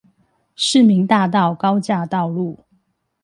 [0.55, 2.57] 市民大道高架道路